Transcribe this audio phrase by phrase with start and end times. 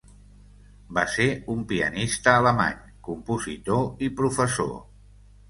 [0.97, 4.75] Va ser un pianista alemany, compositor i professor.